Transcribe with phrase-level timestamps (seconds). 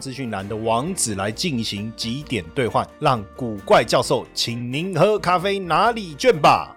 [0.00, 6.76] 资讯栏的网址来进行几点兑换，让古怪教授请您喝咖啡哪里卷吧。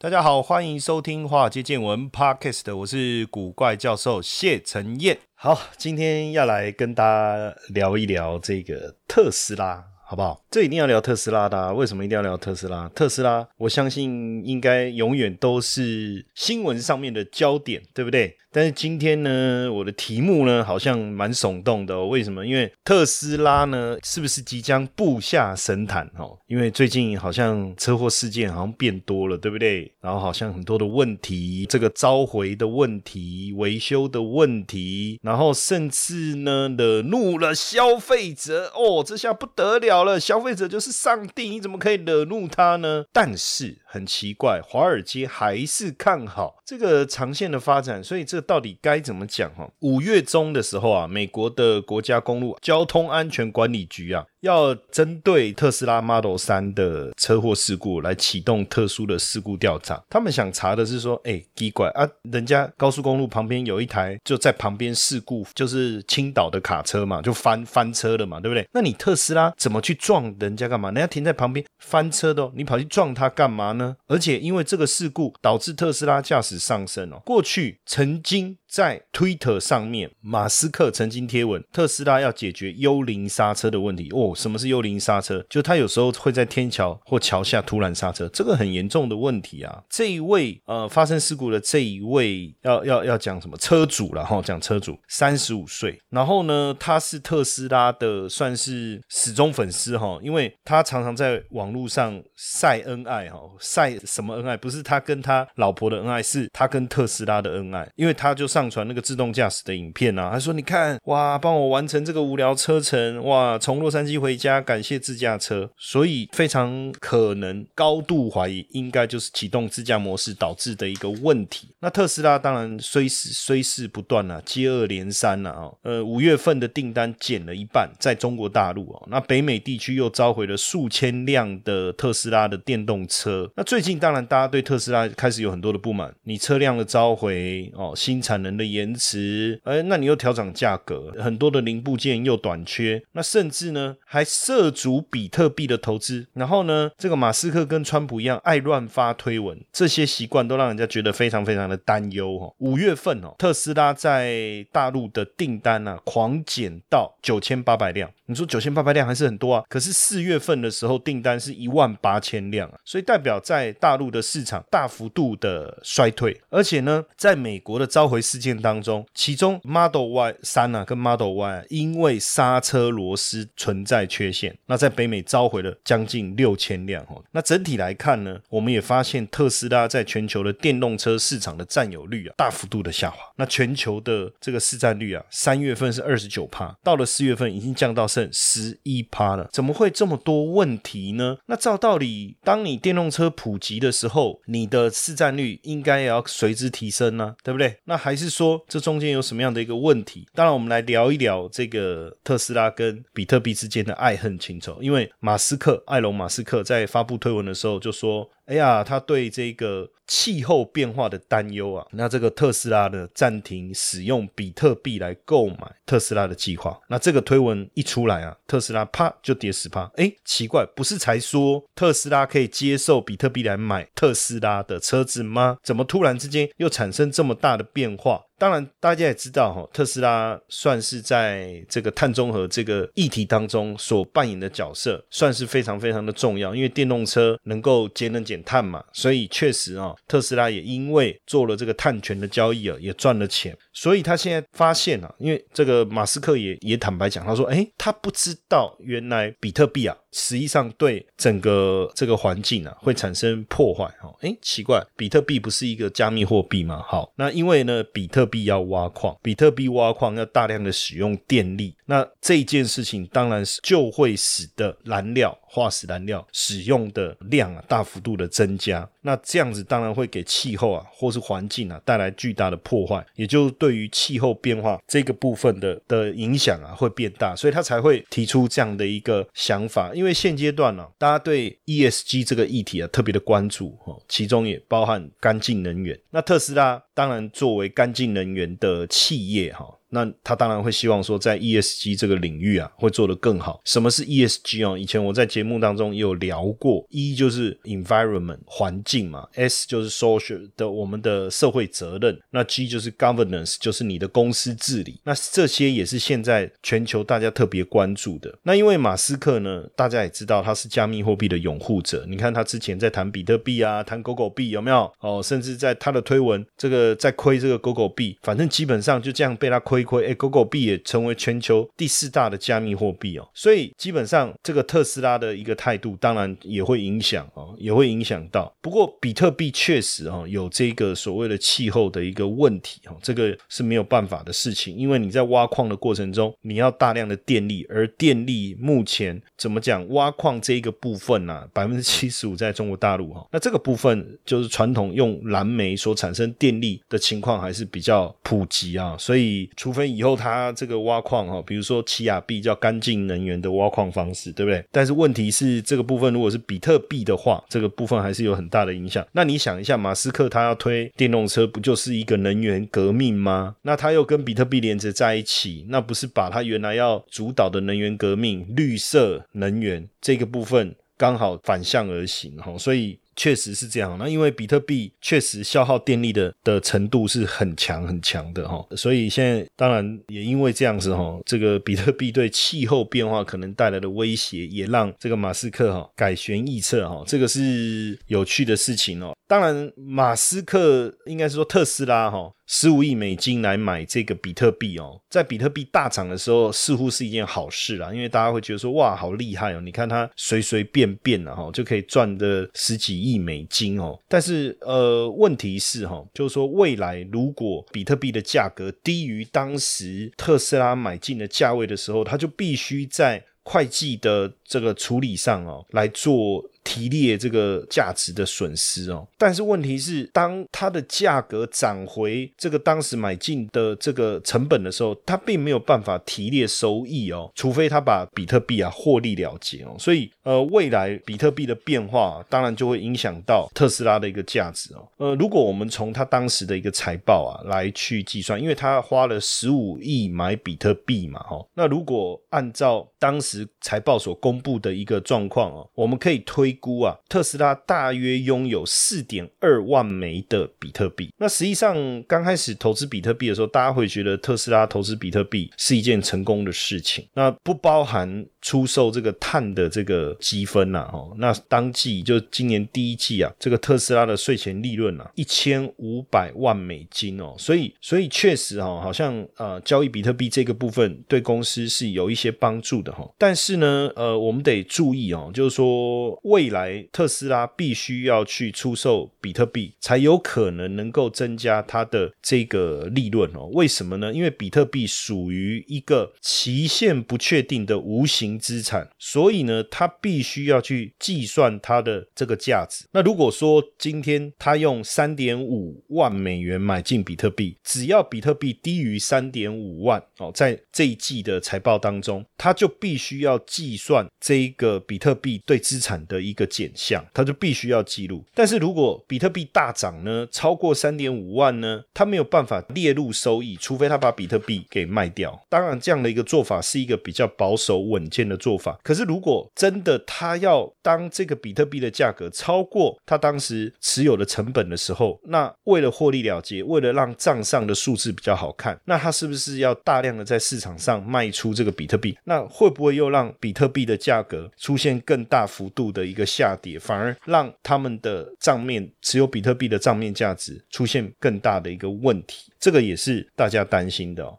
[0.00, 5.18] 大家好，欢迎收听《华尔街见闻》Podcast，我是古怪教授谢承彦。
[5.34, 9.84] 好，今天要来跟大家聊一聊这个特斯拉。
[10.10, 10.42] 好不好？
[10.50, 11.58] 这一定要聊特斯拉的。
[11.58, 12.88] 啊为什么一定要聊特斯拉？
[12.94, 18.34] 特斯拉，我相信应该永远都是新闻上面的焦点，对不对？
[18.50, 22.08] 但是今天呢，我的题目呢好像蛮耸动的哦。
[22.08, 22.46] 为什么？
[22.46, 26.10] 因为特斯拉呢，是不是即将步下神坛？
[26.16, 29.92] 哦，因为最近好像车祸事件好像变多了，对不对？
[30.00, 38.72] 然后好像很多的问题，这个召回的问题、维修的问题，然后甚至呢惹怒了消费者。
[38.74, 43.04] 哦，这下不得了了，消费者就是上帝，你怎么可以惹怒他呢？
[43.12, 48.37] 但是很奇怪，华尔街还是看好这个长线的发展，所以这。
[48.38, 49.68] 这到底该怎么讲哈？
[49.80, 54.24] 五月中的时候啊，美国的国家公路交通安全管理局啊。
[54.42, 60.00] 要针对特斯拉 Model 三的车祸事故来启动特殊的事故调查。
[60.08, 68.64] 他们想查的是说，哎，奇怪啊，人家高速公路旁边有一台就在旁边事故，就是青岛的卡车嘛，就翻翻车了嘛，对不对？
[68.72, 70.90] 那你特斯拉怎么去撞人家干嘛？
[70.92, 73.96] 人家停在旁边翻车的，你跑去撞他干嘛呢？
[74.06, 77.20] 而且因为这个事故导致特斯拉驾驶上升哦。
[77.24, 84.32] 过去曾经在 Twitter 上面，马斯克曾经贴文，特斯拉要解决幽灵刹车的问题哦。
[84.36, 85.44] 什么是幽灵刹车？
[85.48, 89.82] 就他有时候会在天桥或桥下突然刹车，这个很严重的问题啊！
[89.88, 94.40] 这一位呃发生事故的这一位要要要讲什么车主了哈？
[94.42, 104.56] 讲车主三十五岁，然后呢他是特斯拉的算是死忠粉丝哈，因为他常常在网络上晒恩爱哈，晒什么恩爱？
[104.56, 114.18] 不是他跟他老婆的恩爱，是他跟特斯拉的恩爱，因为他就上上传那个自动驾驶的影片啊，他说你看哇，帮我完成这个无聊车程哇，从洛杉矶。
[114.18, 121.68] 回家感谢自驾车，所以非常可能高度怀疑，应该就是启动自驾模式导致的一个问题。
[121.78, 125.70] 那特斯拉当然虽是虽是不断啊，接二连三啊。
[125.82, 133.48] 呃，五月份的订单减了一半，在中国大陆哦，那北美地区又召回了数千辆的特斯拉的电动车。
[133.54, 143.96] 那最近当然大家对特斯拉开始有很多的不满，你车辆的召回哦，新产能的延迟，哎，那你又调整价格，很多的零部件又短缺，那甚至呢？
[144.04, 152.54] 还涉足比特币的投资，然后呢，这个马斯克跟川普一样爱乱发推文，这些习惯都让人家觉得非常非常的担忧哦。
[152.58, 158.10] 五月份哦，特斯拉在大陆的订单呢狂减到九千八百辆。
[158.30, 159.64] 你说九千八百辆还是很多啊？
[159.70, 166.38] 可是四月份的时候订单是一万八千辆啊，所以代表在大陆的市场大幅度的衰退。
[166.50, 177.24] 而且呢，在美国的召回事件当中，其中 Model Y 三啊跟 Model Y 因为刹车螺丝存在缺陷，那在北美召回了将近六千辆哦。
[177.32, 183.16] 那整体来看呢，我们也发现特斯拉在全球的电动车市场的占有率啊大幅度的下滑。
[183.36, 188.06] 那全球的这个市占率啊，三月份是二十九帕，到了四月份已经降到。
[188.32, 191.36] 十一趴了，怎么会这么多问题呢？
[191.46, 197.76] 那照道理，当你电动车普及的时候，你的市占率应该也要随之提升呢，对不对？
[197.84, 200.26] 那还是说这中间有什么样的一个问题？
[200.34, 204.78] 当然，我们来聊一聊这个特斯拉跟比特币之间的爱恨情仇。
[204.80, 208.28] 因为马斯克，艾隆·马斯克在发布推文的时候就说。
[208.48, 216.80] 哎呀，他对这个气候变化的担忧啊，那这个特斯拉的暂停使用比特币来购买特斯拉的计划。
[216.88, 219.90] 那这个推文一出来啊，特斯拉啪就跌十趴。
[219.96, 225.58] 哎，奇怪，不是才说特斯拉可以接受比特币来买特斯拉的车子吗？
[225.62, 228.24] 怎么突然之间又产生这么大的变化？
[228.38, 236.54] 当然，大家也知道哈，特斯拉算是在这个碳中和这个议题当中所扮演的角色，算是非常非常的重要。
[236.54, 243.56] 因为电动车能够节能减碳嘛，所以确实啊，特斯拉也因为做了这个碳权的交易啊，也赚了钱。
[243.72, 249.96] 所以他现在发现啊，因为这个马斯克也也坦白讲，他说，哎，他不知道原来比特币啊。
[250.10, 256.82] 实际上对整个这个环境啊会产生破坏哈，哎，奇怪，比特币不是一个加密货币吗？
[256.88, 265.36] 好，那因为呢，比特必要挖矿，比特币挖矿要大量的使用电力，那这件事情当然是就会使得燃料。
[265.48, 279.92] 化石燃料使用的量啊大幅度的增加，那这样子当然会给气候啊或是环境啊带来巨大的破坏，也就对于气候变化这个部分的的影响啊会变大，所以他才会提出这样的一个想法。
[279.94, 285.98] 因为现阶段呢，大家对 ESG 这个议题啊特别的关注哦，其中也包含干净能源。
[286.10, 289.77] 那特斯拉当然作为干净能源的企业哈。
[289.90, 293.60] 那他当然会希望说，在 ESG 这个领域啊，会做得更好。
[293.64, 294.76] 什么是 ESG 哦？
[294.76, 305.00] 以前我在节目当中也有聊过，E 就是 environment 环境嘛，S 就是 social 的我们的社会责任，那 G 就是 governance 就是你的公司治理。
[305.04, 308.38] 那这些也是现在全球大家特别关注的。
[308.42, 312.04] 那因为马斯克呢，大家也知道他是加密货币的拥护者。
[312.06, 314.92] 你看他之前在谈比特币啊，谈狗狗币有没有？
[315.00, 319.77] 哦，甚至在他的推文，这个在亏这个狗狗币，反正基本上就这样被他亏。
[319.82, 328.52] 亏亏哎，狗狗币也成为全球第四大的加密货币哦，所以基本上这个特斯拉的一个态度，当然也会影响哦，也会影响到。
[328.60, 349.48] 不过比特币确实哈有这个所谓的气候的一个问题哈，这个是没有办法的事情，因为你在挖矿的过程中，你要大量的电力，而电力目前怎么讲，挖矿这一个部分呢，百分之七十五在中国大陆哈，那这个部分就是传统用蓝煤所产生电力的情况还是比较普及啊，所以。
[349.56, 354.64] 除除非以后它这个挖矿哈，比如说奇亚币叫干净能源的挖矿方式，对不对？
[354.72, 359.06] 但是问题是这个部分如果是比特币的话，这个部分还是有很大的影响。
[359.12, 363.56] 那你想一下，马斯克他要推电动车，不就是一个能源革命吗？
[363.60, 372.56] 那他又跟比特币连着在一起，那不是把他原来要主导的能源革命绿色能源这个部分刚好反向而行哈？
[372.56, 372.98] 所以。
[373.18, 389.16] 确实是这样，那因为比特币确实消耗电力的的程度是很强很强的哈，所以现在当然也因为这样子哈，这个比特币对气候变化可能带来的威胁，也让这个马斯克哈改弦易辙哈，这个是有趣的事情哦。
[389.26, 392.32] 当然，马斯克应该是说特斯拉哈。
[392.50, 399.60] 十五亿美金来买这个比特币哦，在比特币大涨的时候，似乎是一件好事啦，因为大家会觉得说，哇，好厉害哦！
[399.60, 403.98] 你看它随随便便的哈，就可以赚的十几亿美金哦。
[404.08, 416.42] 但是呃，问题是哈，就是说未来如果比特币的价格低于当时特斯拉买进的价位的时候，它就必须在会计的这个处理上哦来做。
[416.68, 429.74] 提列这个价值的损失哦，但是问题是，当它的价格涨回这个当时买进的这个成本的时候，它并没有办法提列收益哦，除非他把比特币啊获利了结哦。
[429.78, 434.86] 所以呃，未来比特币的变化，当然就会影响到特斯拉的一个价值哦。
[434.98, 446.57] 呃，如果我们从他当时的一个财报啊来去计算，因为他花了十五亿买比特币嘛，哈，那如果按照当时财报所公布的一个状况哦，我们可以推。
[446.60, 451.10] 估啊，特斯拉大约拥有四点二万枚的比特币。
[451.18, 457.06] 那实际上刚开始投资比特币的时候，大家会觉得特斯拉投资比特币是一件成功的事情。
[457.14, 467.34] 那不包含出售这个碳的这个积分呐，哦，那当季就今年第一季啊，这个特斯拉的税前利润啊，一千五百万美金哦。
[467.38, 473.08] 所以，所以确实哈，好像呃，交易比特币这个部分对公司是有一些帮助的哈。
[473.18, 483.46] 但是呢，呃，我们得注意哦，就是说未来特斯拉必须要去出售比特币，才有可能能够增加它的这个利润哦。
[483.52, 484.12] 为什么呢？
[484.12, 492.86] 因为比特币属于一个期限不确定的无形资产，所以呢，他必须要去计算它的这个价值。
[492.92, 506.38] 那如果说今天他用三点五万美元买进比特币，只要比特币低于三点五万哦，在这一季的财报当中，他就必须要计算这一个比特币对资产的一。
[506.38, 508.24] 个减项，他就必须要记录。
[508.32, 515.36] 但是如果比特币大涨呢，超过三点五万呢，他没有办法列入收益，除非他把比特币给卖掉。
[515.48, 518.78] 当然，这样的一个做法是一个比较保守稳健的做法。
[518.82, 532.16] 可是，如果真的他要当这个比特币的价格超过他当时持有的成本的时候，那为了获利了结，为了让账上的数字比较好看，那他是不是要大量的在市场上卖出这个比特币？
[532.24, 536.28] 那会不会又让比特币的价格出现更大幅度的一个？
[536.28, 544.38] 下跌反而让他们的账面持有比特币的账面价值出现更大的一个问题，这个也是大家担心的。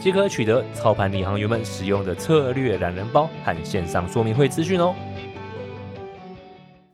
[0.00, 4.94] 即可取得操盘领航员们使用的策略懒人包和线上说明会资讯哦。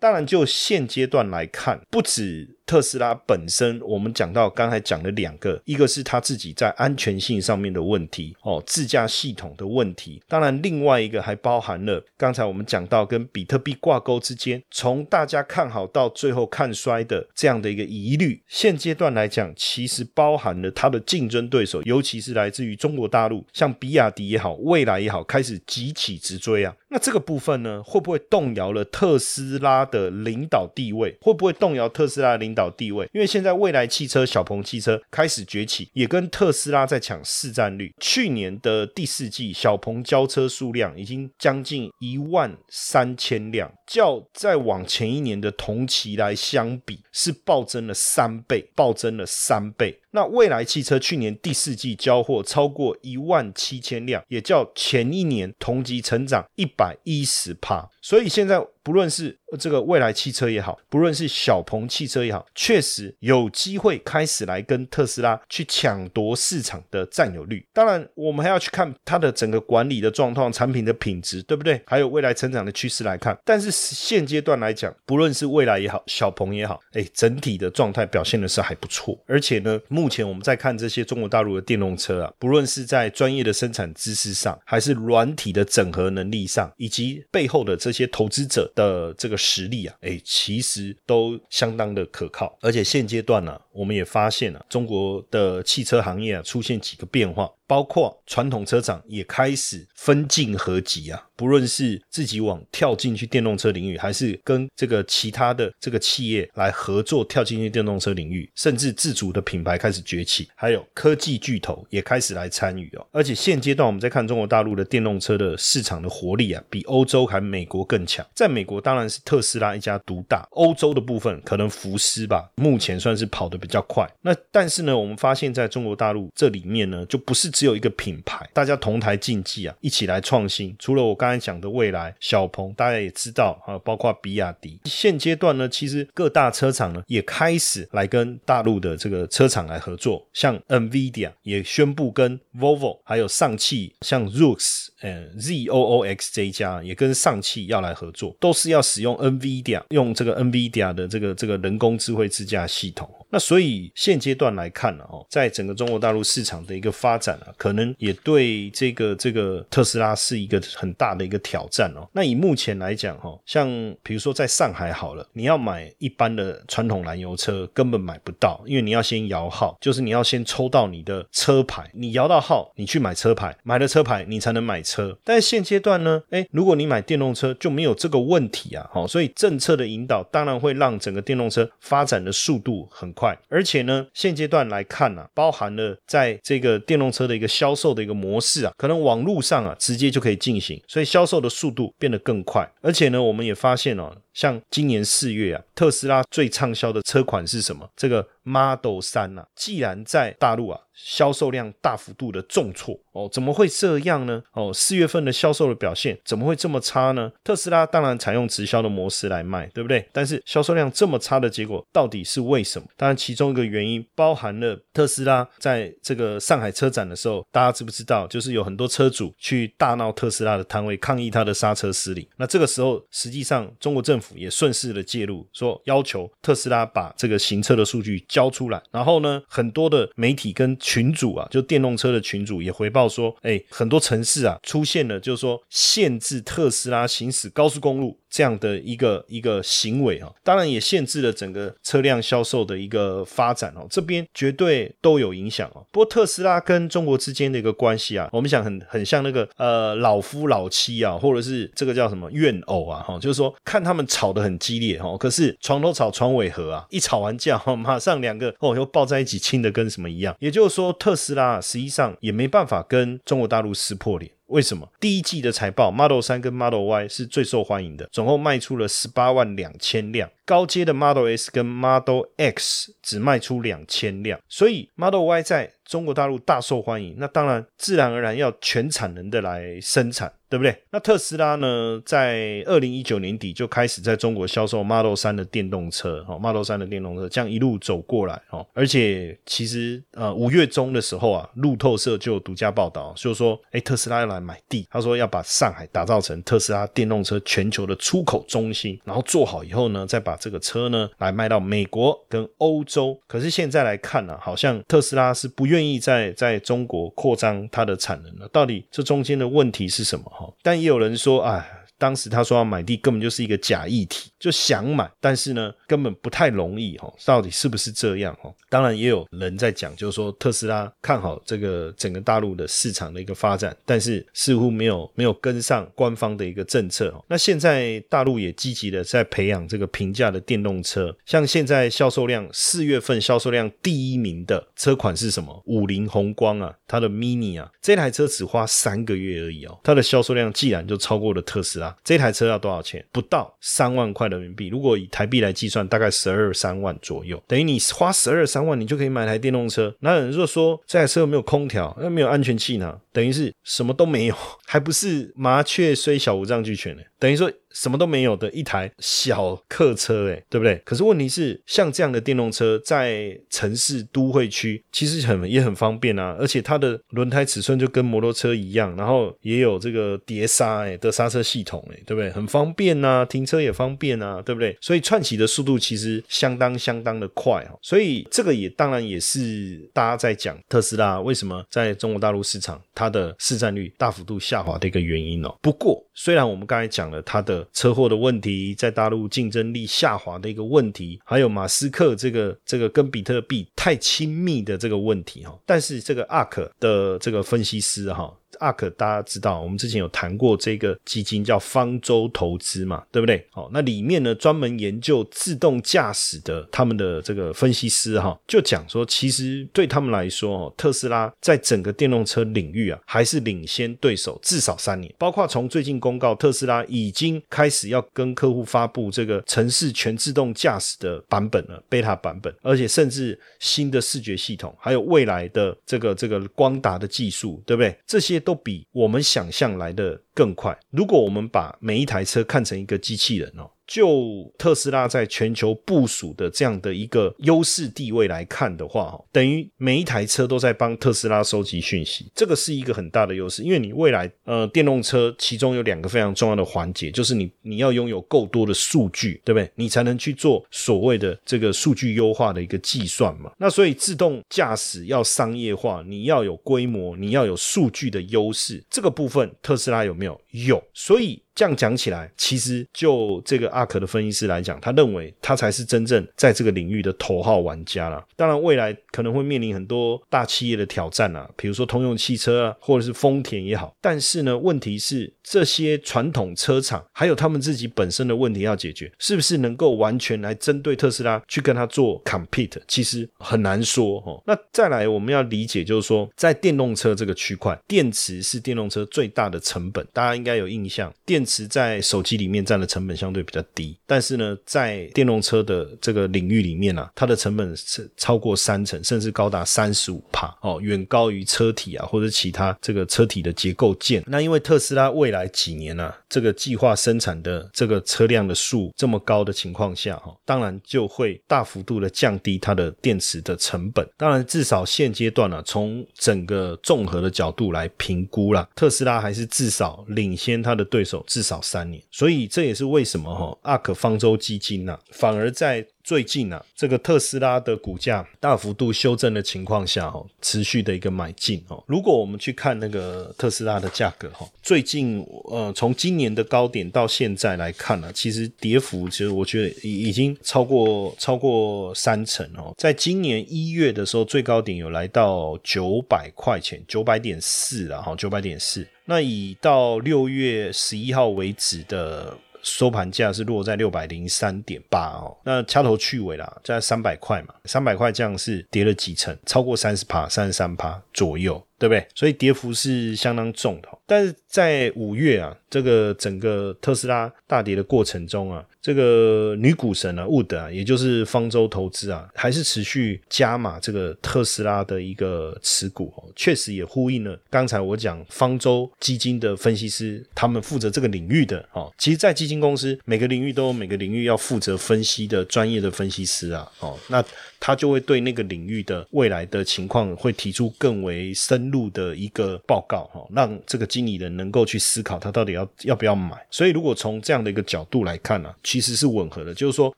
[0.00, 2.57] 当然，就现阶段来看，不止。
[2.68, 10.22] 特斯拉本身，我们讲到刚才讲的两个，一个是它自己在安全性上面的问题，哦，自驾系统的问题。
[10.28, 18.42] 当然，另外一个还包含了刚才我们讲到跟比特币挂钩之间，从大家看好到最后看衰的这样的一个疑虑。
[18.46, 26.76] 现阶段来讲，其实包含了它的竞争对手，尤其是来自于中国大陆，像比亚迪也好，蔚来也好，开始急起直追啊。
[26.90, 31.16] 那这个部分呢，会不会动摇了特斯拉的领导地位？
[31.22, 32.57] 会不会动摇特斯拉的领？
[32.58, 37.94] 导地位，因为现在未来汽车、小鹏汽车开始崛起，也跟特斯拉在抢市占率。
[38.00, 50.00] 去年的第四季，小鹏交车数量已经将近一万三千辆，较再往前一年的同期来相比，是暴增了三倍，暴增了三倍。
[50.10, 57.88] 那未来汽车去年第四季交货超过一万七千辆，也较前一年同级成长一百一十帕。
[58.00, 67.64] 所以现在不论是这个未来汽车也好，不论是小鹏汽车也好，确实有机会开始来跟特斯拉去抢夺市场的占有率。
[67.72, 71.78] 当然，我们还要去看它的整个管理的状况、产品的品质，对不对？
[71.84, 73.38] 还有未来成长的趋势来看。
[73.44, 79.18] 但是现阶段来讲，不论是未来也好，小鹏也好，哎，整体的状态表现的是还不错。
[79.26, 87.98] 而且呢，目前我们在看这些中国大陆的电动车啊，不论是在专业的生产知识上，还是软体的整合能力上，以及背后的这些。
[87.98, 97.48] 些投资者的这个实力啊，哎，其实都相当的可靠，而且现阶段呢，我们也发现了中国的汽车行业啊出现几个变化。
[97.68, 113.06] 包括传统车厂也开始分进合集啊，不论是自己往跳进去电动车领域，还是跟这个其他的这个企业来合作跳进去电动车领域，甚至自主的品牌开始崛起，还有科技巨头也开始来参与哦。
[113.12, 118.26] 而且现阶段我们在看中国大陆的电动车的市场的活力啊，比欧洲还美国更强。
[118.34, 124.10] 在美国当然是特斯拉一家独大，欧洲的部分可能福斯吧，目前算是跑得比较快。
[124.22, 127.52] 那但是呢，我们发现在中国大陆这里面呢，就不是。
[127.58, 130.72] 只有一个品牌，大家同台竞技啊，一起来创新。
[130.78, 134.78] 除了我刚才讲的未来小鹏，大家也知道啊，包括比亚迪。
[134.84, 153.12] 现阶段呢，其实各大车厂呢也开始来跟大陆的这个车厂来合作，像 NVIDIA 也宣布跟 Volvo 还有上汽，像 Zoox 呃 Z O O X 这一家也跟上汽要来合作，都是要使用 NVIDIA 用这个 NVIDIA 的这个这个人工智慧自驾系统。
[153.30, 162.08] 那所以现阶段来看呢，哦，在整个中国大陆市场的一个发展啊，可能也对这个这个特斯拉是一个很大的一个挑战哦。
[162.12, 163.68] 那以目前来讲，哈，像
[164.02, 175.16] 比如说在上海好了，你要买一般的传统燃油车根本买不到，因为你要先摇号，就是你要先抽到你的车牌，你摇到号，你去买车牌，买了车牌你才能买车。
[175.24, 183.12] 但是现阶段呢，哎，如果你买电动车就没有这个问题啊，好，所以政策的引导当然会让整个电动车发展的速度很。
[183.18, 192.68] 快，而且呢，现阶段来看呢，包含了在这个电动车的一个销售的一个模式啊，可能网络上啊直接就可以进行，所以销售的速度变得更快。
[192.82, 197.90] 而且呢，我们也发现哦，像今年四月啊，特斯拉最畅销的车款是什么？
[197.96, 200.80] 这个 Model 三啊，既然在大陆啊。
[201.00, 204.42] 销售量大幅度的重挫哦，怎么会这样呢？
[204.50, 207.30] 哦，四月份的销售的表现怎么会这么差呢？
[207.44, 210.04] 特斯拉当然采用直销的模式来卖，对不对？
[210.12, 212.88] 但是销售量这么差的结果到底是为什么？
[212.96, 218.26] 当然，其中一个原因包含了特斯拉在这个上海车展的时候，大家知不知道？
[218.26, 222.26] 就是有很多车主去大闹特斯拉的摊位，抗议它的刹车失灵。
[222.38, 228.82] 那这个时候，实际上中国政府也顺势的介入，说要求特斯拉把这个行车的数据交出来。
[228.90, 245.84] 然后呢，很多的媒体跟群主啊，就电动车的群主也回报说，哎，很多城市啊出现了，就是说限制特斯拉行驶高速公路这样的一个一个行为啊，当然也限制了整个车辆销售的一个发展哦，这边绝对都有影响哦。
[245.90, 264.30] 不过特斯拉跟中国之间的一个关系啊，我们想很很像那个呃老夫老妻啊，或者是这个叫什么怨偶啊，哈，就是说看他们吵得很激烈哈，可是床头吵床尾和啊，一吵完架哈，马上两个哦又抱在一起亲的跟什么一样，也就是说特斯拉实际上也没办法跟中国大陆撕破脸。
[264.48, 270.30] 为什么第一季的财报 Model 三跟 Model Y 是最受欢迎的，总共卖出了十八万两千辆。
[270.48, 277.14] 高阶的 Model S 跟 Model X 只卖出两千辆，所以 Model Y 在中国大陆大受欢迎。
[277.18, 280.82] 那当然自然而然要全产能的来生产，对不对？
[280.90, 303.20] 那特斯拉呢，在二零一九年底就开始在中国销售 Model 三的电动车，哦，Model 三的电动车这样一路走过来，哦，而且其实呃五月中的时候啊，路透社就独家报道，就说哎特斯拉要来买地，他说要把上海打造成特斯拉电动车全球的出口中心，然后做好以后呢，再把这个车呢，来卖到美国跟欧洲。
[303.26, 308.48] 可是现在来看呢，好像特斯拉是不愿意在在中国扩张它的产能了。
[308.48, 310.24] 到底这中间的问题是什么？
[310.30, 311.74] 哈，但也有人说，哎。
[312.00, 317.12] 当时他说要买地，根本就是一个假议题，就想买，但是呢，根本不太容易哈。
[317.24, 318.52] 到底是不是这样哈？
[318.68, 327.24] 当然也有人在讲，就是说特斯拉看好这个整个大陆的市场的一个发展，但是似乎没有没有跟上官方的一个政策哦。
[327.28, 335.62] 那现在大陆也积极的在培养这个平价的电动车，像现在销售量四月份销售量第一名的车款是什么？
[335.66, 341.96] 五菱宏光啊，它的 Mini 啊，这台车只花三个月而已哦，它的销售量既然就超过了特斯拉。
[342.04, 343.04] 这台车要多少钱？
[343.10, 344.68] 不到三万块人民币。
[344.68, 347.42] 如果以台币来计算，大概十二三万左右。
[347.46, 349.94] 等于你花十二三万，你就可以买台电动车。
[350.00, 354.34] 那如果说说这台车没有空调，那没有安全气囊，等于是什么都没有，
[354.66, 357.02] 还不是麻雀虽小五脏俱全呢？
[357.18, 357.50] 等于说。
[357.78, 360.82] 什么都没有的一台小客车，哎，对不对？
[360.84, 372.28] 可是问题是，像这样的电动车在城市都会区其实很也很方便啊，而且它的轮胎尺寸就跟摩托车一样，然后也有这个碟刹哎的刹车系统哎，对不对？
[372.32, 374.76] 很方便呐，停车也方便啊，对不对？
[374.80, 385.54] 所以串起的速度其实相当相当的快哦，所以这个也当然也是大家在讲特斯拉为什么在中国大陆市场它的市占率大幅度下滑的一个原因哦。
[385.62, 398.34] 不过虽然我们刚才讲了它的车祸的问题，在大陆竞争力下滑的一个问题，还有马斯克这个这个跟比特币太亲密的这个问题哈，但是这个 ARK 的这个分析师哈。
[398.58, 403.46] ARK 大家知道，我们之前有谈过这个基金叫方舟投资嘛，对不对？
[403.50, 415.12] 好，那里面呢专门研究自动驾驶的他们的这个分析师哈，就讲说，其实对他们来说，哦，特斯拉在整个电动车领域啊，还是领先对手至少三年。
[415.18, 427.96] 包括从最近公告，特斯拉已经开始要跟客户发布这个城市全自动驾驶的版本了，beta 版本，而且甚至新的视觉系统，还有未来的这个这个光达的技术，对不对？
[428.06, 428.37] 这些。
[428.38, 430.78] 都比我们想象来的更快。
[430.92, 433.68] 如果我们把每一台车看成一个机器人哦。
[433.88, 443.62] 就特斯拉在全球部署的这样的一个优势地位来看的话，哈，等于每一台车都在帮特斯拉收集讯息，这个是一个很大的优势。
[443.62, 449.70] 因为你未来呃电动车其中有两个非常重要的环节，就是你你要拥有够多的数据，对不对？
[449.74, 453.50] 你才能去做所谓的这个数据优化的一个计算嘛。
[453.56, 460.27] 那所以自动驾驶要商业化，你要有规模，你要有数据的优势，这个部分特斯拉有没有？
[460.50, 460.82] 有。
[460.92, 461.42] 所以。
[461.58, 468.24] 这样讲起来，其实就这个阿克的分析师来讲，他认为他才是真正在这个领域的头号玩家了。
[468.36, 473.92] 当然，未来可能会面临很多大企业的挑战啊，比如说通用汽车啊，或者是丰田也好。
[474.00, 482.80] 但是呢，问题是这些传统车厂还有他们自己本身的问题要解决，是不是能够完全来针对特斯拉去跟他做 compete？
[482.86, 484.40] 其实很难说哦。
[484.46, 491.44] 那再来，我们要理解就是说，在电动车这个区块，电池是电动车最大的成本，大家应该有印象，电。
[491.48, 504.22] 池在手机里面占的成本相对比较低，但是呢，在电动车的这个领域里面啊，它的成本是超过三成，甚至高达三十五帕哦，远高于车体啊或者其他这个车体的结构件。
[504.26, 514.06] 那因为特斯拉未来几年呢，这个计划生产的这个车辆的数这么高的情况下哈，当然就会大幅度的降低它的电池的成本。
[514.16, 521.24] 当然，至少现阶段呢，从整个综合的角度来评估啦，特斯拉还是至少领先它的对手。
[521.26, 525.86] 至少三年，所以这也是为什么哈阿克方舟基金呐，反而在。
[526.08, 531.84] 最近啊，这个特斯拉的股价大幅度修正的情况下，哦，持续的一个买进哦。
[531.86, 542.72] 如果我们去看那个特斯拉的价格，哈，最近呃，从今年的高点到现在来看呢，其实跌幅其实我觉得已已经超过超过三成哦。
[542.78, 548.88] 在今年一月的时候，最高点有来到九百块钱，九百点四啊，哈，九百点四。
[549.04, 552.34] 那以到六月十一号为止的。
[552.68, 561.62] 收盘价是落在六百零三点八哦，那掐头去尾啦，在三百块嘛，三百块这样是跌了几成，超过三十趴，三十三趴左右。
[561.80, 562.04] 对不对？
[562.12, 563.88] 所以跌幅是相当重的。
[564.04, 581.92] 但是在五月啊，这个整个特斯拉大跌的过程中啊，这个女股神啊，Wood 啊，也就是方舟投资啊，还是持续加码这个特斯拉的一个持股哦，确实也呼应了刚才我讲方舟基金的分析师，他们负责这个领域的哦。
[581.98, 587.22] 其实，在基金公司，每个领域都有每个领域要负责分析的专业的分析师啊，哦，那。
[587.60, 596.36] 他就会对那个领域的未来的情况会提出更为深入的一个报告，哈，让这个经理人能够去思考他到底要要不要买。
[596.52, 599.94] 所以，如果从这样的一个角度来看呢，其实是吻合的，就是说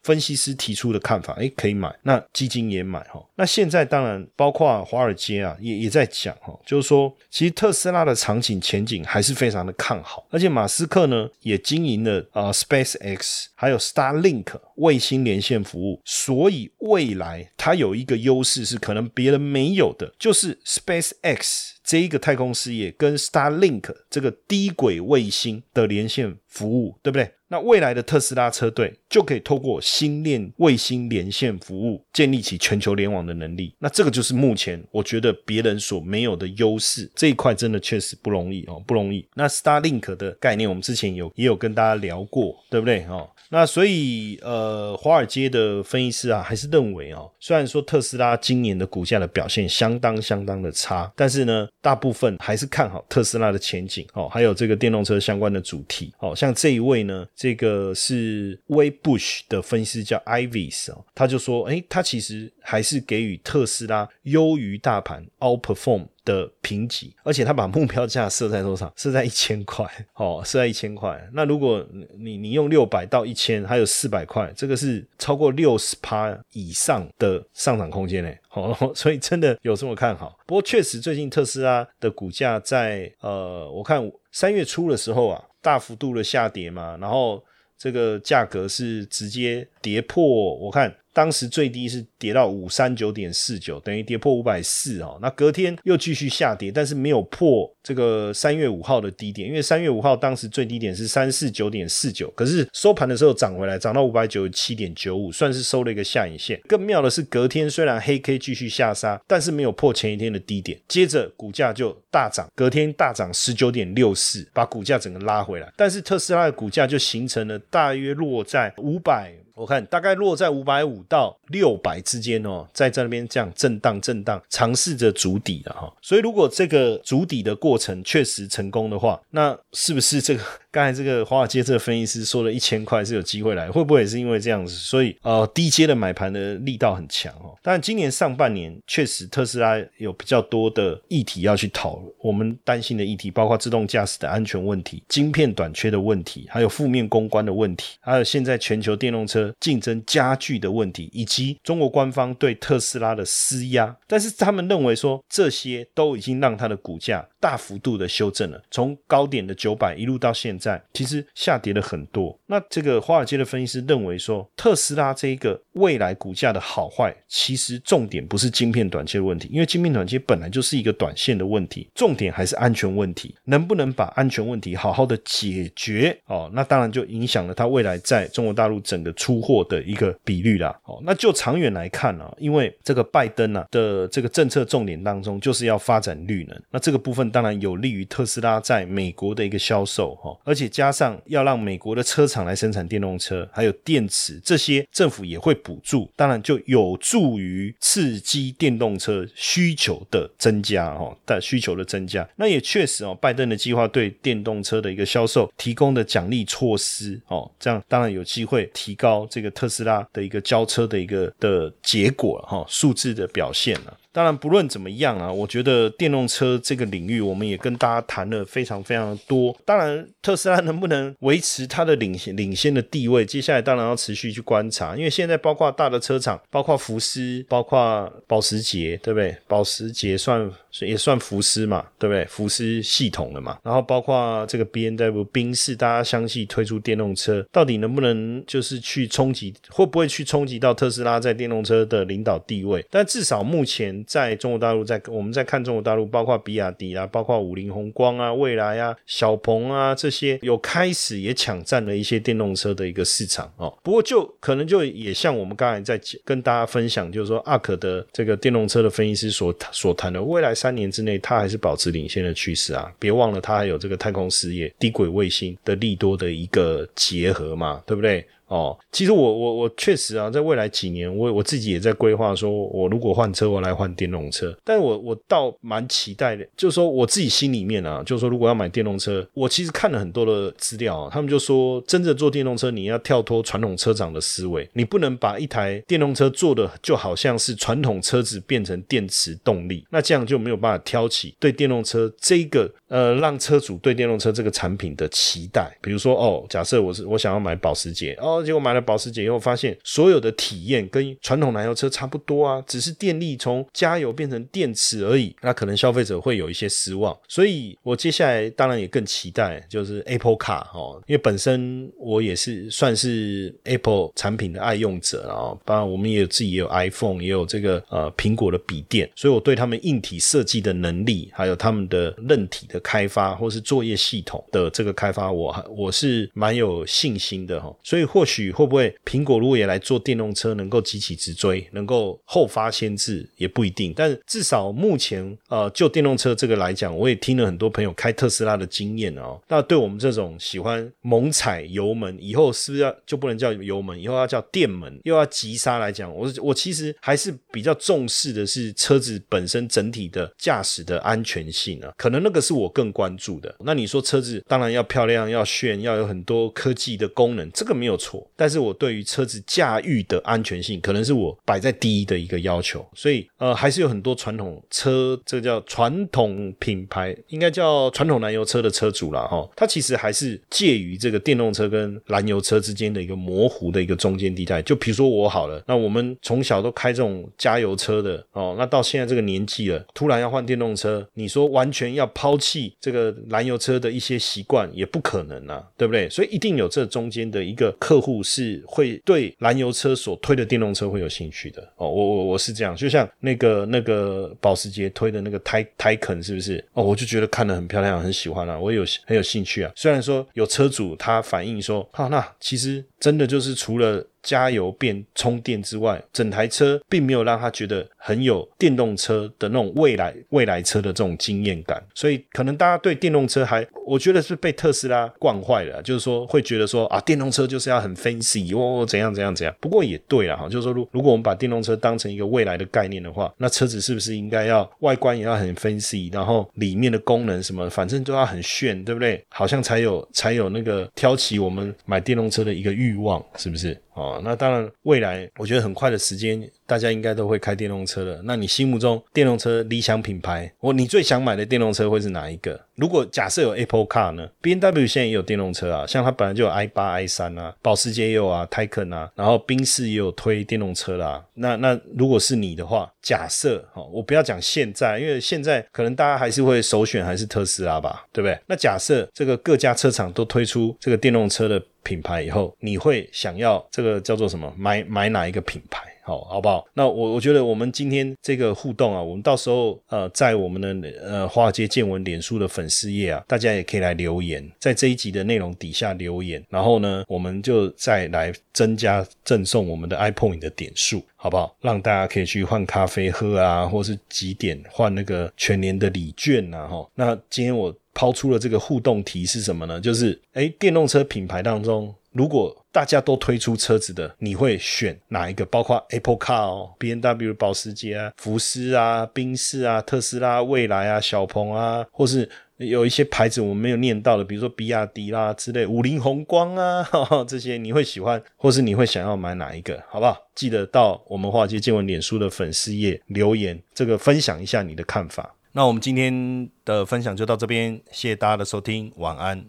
[0.03, 3.25] 分析师提出的看法，诶，可以买，那基金也买，哈。
[3.37, 17.51] 那现在当然包括华尔街啊，也也在讲，哈，就是说其实特斯拉的场景前景还是非常的看好，而且马斯克呢也经营了啊 Space X 还有 Starlink 卫星连线服务，所以未来。
[17.57, 27.33] 它有一个优势是可能别人没有的，就是 Space X 这一个太空事业跟 Starlink 这个低轨卫星的连线服务，对不对？
[27.49, 33.75] 那未来的特斯拉车队就可以透过星链卫星连线服务，建立起全球联网的能力。
[33.81, 39.27] 那这个就是目前我觉得别人所没有的优势，这一块真的确实不容易哦，不容易。
[39.35, 43.05] 那 Starlink 的概念，我们之前有也有跟大家聊过，对不对？
[43.07, 43.29] 哦。
[43.53, 56.33] 那所以，呃，华尔街的分析师啊，还是认为哦，虽然说特斯拉今年的股价的表现相当相当的差，但是呢，大部分还是看好特斯拉的前景哦，还有这个电动车相关的主题哦。
[56.37, 66.07] 像这一位呢，这个是微 Bush 的分析师叫 Ivis 哦，他就说，哎，他其实还是给予特斯拉优于大盘 outperform。
[66.23, 68.93] 的评级，而且他把目标价设在多少？
[68.95, 69.85] 设在一千块，
[70.15, 71.19] 哦，设在一千块。
[71.33, 71.85] 那如果
[72.19, 80.39] 你你用六百到一千，还有四百块，这个是超过六十趴以上的上涨空间嘞，哦， 所以真的有这么看好。
[80.47, 87.43] 不过确实，最近特斯拉的股价在呃，我看三月初的时候啊，大幅度的下跌嘛，然后
[87.83, 90.95] 这个价格是直接跌破，我看。
[91.13, 95.19] 当时最低是跌到五三九点四九，等于跌破五百四哦。
[95.21, 106.61] 那隔天又继续下跌，但是没有破这个三月五号的低点，因为三月五号当时最低点是三四九点四九，可是收盘的时候涨回来，涨到五百九十七点九五，算是收了一个下影线。
[106.69, 115.73] 更妙的是，隔天虽然黑 K 继续下杀，但是没有破前一天的低点，接着股价就大涨，隔天大涨十九点六四，把股价整个拉回来。
[115.77, 119.35] 但是特斯拉的股价就形成了大约落在五百。
[119.55, 125.93] 我看大概落在五百五到六百之间哦，在在那边这样震荡震荡，尝试着筑底的哈。
[126.01, 130.43] 所以如果这个筑底的过程确实成功的话，那是不是这个？
[130.73, 134.73] 刚才这个华尔街这个分析师说了一千块是有机会来，会不会也是因为这样子？
[134.73, 137.59] 所以呃，低阶的买盘的力道很强哦。
[137.61, 153.97] 但今年上半年确实特斯拉有比较多的议题要去讨，我们担心的议题包括自动驾驶的安全问题、晶片短缺的问题，还有负面公关的问题，还有现在全球电动车竞争加剧的问题，以及中国官方对特斯拉的施压。
[154.07, 160.60] 但是他们认为说这些都已经让它的股价大幅度的修正了，从高点的九百一路到现。
[160.61, 162.39] 在其实下跌了很多。
[162.47, 176.51] 那这个华尔街的分析师认为说，特斯拉这一个未来股价的好坏，其实重点不是晶片短缺的问题，因为晶片短缺本来就是一个短线的问题，重点还是安全问题，能不能把安全问题好好的解决哦？
[176.53, 180.79] 那当然就影响了它未来在中国大陆整个出货的一个比率啦。
[180.85, 190.37] 哦，那就长远来看呢，因为这个拜登啊的这个政策重点当中就是要发展绿能，那这个部分当然有利于特斯拉在美国的一个销售哈。
[190.51, 213.97] 而且加上要让美国的车厂来生产电动车，还有电池这些，政府也会补助，当然就有助于刺激电动车需求的增加哦，但需求的增加，那也确实哦，拜登的计划对电动车的一个销售提供的奖励措施哦，这样当然有机会提高这个特斯拉的一个交车的一个的结果哈，数字的表现了。
[214.13, 219.57] 当然，不论怎么样啊，我觉得电动车这个领域，我们也跟大家谈了非常非常多。
[219.65, 224.97] 当然，特斯拉能不能维持它的领先领先的地位，接下来当然要持续去观察。
[224.97, 229.37] 因为现在包括大的车厂，包括福斯，包括保时捷，对不对？
[229.47, 232.25] 保时捷算也算福斯嘛，对不对？
[232.25, 233.59] 福斯系统的嘛。
[233.63, 242.85] 然后包括这个 B N W、宾士，大家相继推出电动车，到底能不能就是去冲击，会不会去冲击到特斯拉在电动车的领导地位？
[242.91, 253.73] 但至少目前在中国大陆，在我们在看中国大陆，包括比亚迪啊，包括五菱宏光啊、蔚来啊、小鹏啊这些，有开始也抢占了一些电动车的一个市场哦。
[253.83, 262.93] 不过就可能就也像我们刚才在跟大家分享，就是说阿可的这个电动车的分析师所所谈的，未来三年之内，它还是保持领先的趋势啊。
[262.99, 268.25] 别忘了，它还有这个太空事业、低轨卫星的利多的一个结合嘛，对不对？
[268.51, 274.53] 哦，其实我我我确实啊，在未来几年，我我自己也在规划，说我如果换车，我来换电动车。
[274.65, 295.71] 但是我我倒蛮期待的，就是说我自己心里面啊，就是说如果要买电动车，我其实看了很多的资料啊，他们就说，真正做电动车，你要跳脱传统车厂的思维，你不能把一台电动车做的就好像是传统车子变成电池动力，那这样就没有办法挑起对电动车这个呃让车主对电动车这个产品的期待。
[295.81, 298.40] 比如说哦，假设我是我想要买保时捷哦。
[298.43, 305.35] 结果买了保时捷以后，发现所有的体验跟传统燃油车差不多啊，只是电力从加油变成电池而已。
[305.43, 307.17] 那可能消费者会有一些失望。
[307.29, 315.53] 所以我接下来当然也更期待，就是 Apple Car 哦，因为本身我也是算是 Apple 产品的爱用者啊。
[315.65, 327.75] 当然，我们也有自己也有 iPhone，也有这个呃苹果的笔电，所以我对他们硬体设计的能力，还有他们的韧体的开发，或是作业系统的这个开发，我我是蛮有信心的哈。
[327.83, 328.30] 所以或许。
[328.31, 333.93] 许会不会苹果如果也来做电动车，能够急起直追，能够后发先至也不一定。
[333.97, 339.41] 但至少目前，呃，就电动车这个来讲，我也听了很多朋友开特斯拉的经验哦。
[339.49, 351.93] 那对我们这种喜欢猛踩油门，以后是不是要就不能叫油门，以后要叫电门，又要急刹来讲，我我其实还是比较重视的是车子本身整体的驾驶的安全性啊。
[351.97, 353.55] 可能那个是我更关注的。
[353.61, 358.20] 那你说车子当然要漂亮、要炫、要有很多科技的功能，这个没有错。
[358.37, 369.49] 但是我对于车子驾驭的安全性，可能是我摆在第一的一个要求，所以呃，还是有很多传统车，这个叫传统品牌，应该叫传统燃油车的车主了哈。
[369.57, 374.63] 它其实还是介于这个电动车跟燃油车之间的一个模糊的一个中间地带。
[374.63, 386.09] 就比如说我好了，那我们从小都开这种加油车的哦，那到现在这个年纪了，突然要换电动车，你说完全要抛弃这个燃油车的一些习惯，也不可能啊，对不对？
[386.09, 388.23] 所以一定有这中间的一个客户。
[388.31, 396.65] 是会对燃油车所推的电动车会有兴趣的哦，我我我是这样，就像那个那个保时捷推的那个泰泰肯是不是？
[396.75, 399.73] 哦，我就觉得看得很漂亮，很喜欢啊，我有很有兴趣啊。
[399.75, 404.07] 虽然说有车主他反映说，哈，那其实真的就是除了。
[404.23, 419.55] 加油变充电之外，整台车并没有让他觉得很有电动车的那种未来未来车的这种经验感，所以可能大家对电动车还，我觉得是被特斯拉惯坏了，就是说会觉得说啊，电动车就是要很 fancy 哦，怎样怎样怎样。
[419.61, 429.25] 不过也对了哈，就是说如如果我们把电动车当成一个未来的概念的话，那车子是不是应该要外观也要很 fancy，然后里面的功能什么，反正都要很炫，对不对？
[429.29, 433.77] 好像才有才有那个挑起我们买电动车的一个欲望，是不是？
[433.95, 436.41] 哦，那当然，未来我觉得很快的时间。
[436.71, 438.21] 大家应该都会开电动车了。
[438.23, 442.61] 那你心目中电动车理想品牌，我你最想买的电动车会是哪一个？
[442.77, 451.21] 如果假设有 Apple Car 呢？B N W 现在也有电动车啊，像它本来就有 i 八、i 三啊，保时捷也有啊，Taycan 啊，然后宾士也有推电动车啦。
[451.35, 458.39] 那那如果是你的话，假设哈，我不要讲现在，因为现在可能大家还是会首选还是特斯拉吧，对不对？
[458.47, 464.55] 那假设这个各家车厂都推出这个电动车的品牌以后，你会想要这个叫做什么？
[464.57, 465.83] 买买哪一个品牌？
[466.03, 466.67] 好，好不好？
[466.75, 481.55] 那我我觉得我们今天这个互动啊，我们到时候呃，在我们的呃华尔街见闻脸书的粉丝页啊，大家也可以来留言，在这一集的内容底下留言，然后呢，我们就再来增加赠送我们的 iPhone 的点数，好不好？
[481.61, 486.89] 让大家可以去换咖啡喝啊，或是几点换那个全年的礼券呐，哈。
[486.95, 489.81] 那今天我抛出了这个互动题是什么呢？
[489.81, 491.95] 就是哎，电动车品牌当中。
[492.13, 495.45] 如果大家都推出车子的，你会选哪一个？
[495.47, 502.29] 包括 Apple Car、B N W、保时捷啊、福斯啊、宾士啊、特斯拉、蔚来啊、小鹏啊，或是
[502.59, 506.87] 有一些牌子我们没有念到的，比如说比亚迪啦之类，五菱宏光啊
[507.27, 509.83] 这些，你会喜欢，或是你会想要买哪一个？
[509.89, 510.17] 好不好？
[510.35, 515.35] 记得到我们华尔街见闻脸书的粉丝页留言，这个分享一下你的看法。
[515.53, 519.45] 那我们今天的分享就到这边，谢谢大家的收听，晚安。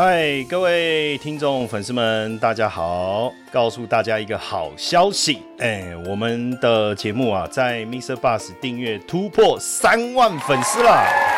[0.00, 3.34] 嗨，各位听众粉丝们，大家好！
[3.50, 8.14] 告诉大家一个好消息，哎，我们的节目啊，在 Mr.
[8.14, 11.37] Bus 订阅突破三万粉丝了。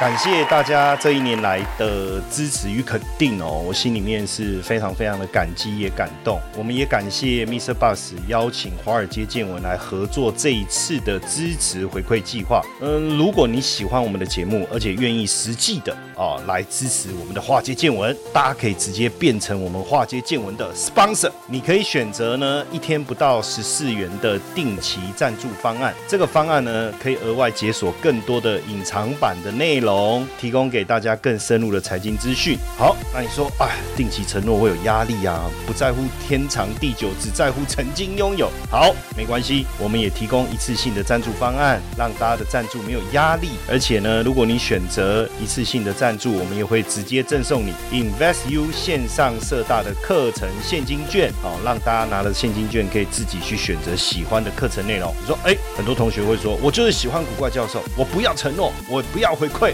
[0.00, 6.40] 感谢大家这一年来的支持与肯定哦，我心里面是非常非常的感激也感动。
[6.56, 7.72] 我们也感谢 Mr.
[7.72, 12.60] Bus 邀请华尔街见闻来合作这一次的支持回馈计划。
[12.82, 21.30] 嗯，如果你喜欢我们的节目，而且愿意实际的啊来支持我们的华尔街见闻，大家可以直接变成我们华尔街见闻的 sponsor。
[21.46, 29.83] 你可以选择呢一天不到十四元的定期赞助方案，这个方案呢可以额外解锁更多的隐藏版的内容。
[29.84, 32.58] 龙提供给大家更深入的财经资讯。
[32.76, 35.48] 好，那你说，哎，定期承诺会有压力啊？
[35.66, 38.50] 不在乎天长地久，只在乎曾经拥有。
[38.70, 43.50] 好，没关系，我们也提供一次性的赞助方案，让大家的赞助没有压力。
[43.68, 51.32] 而且呢，如果你选择一次性的赞助，我们也会直接赠送你 Invest U 线上社大的课程现金券。
[51.42, 55.14] 好，让大家拿了现金券，可以自己去选择喜欢的课程内容。
[55.20, 59.73] 你说，哎，很多同学会说，我就是喜欢古怪教授，我不要承诺，我不要回馈。